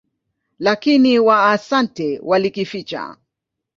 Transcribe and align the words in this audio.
Lakini 0.59 1.19
Waasante 1.19 2.19
walikificha. 2.23 3.17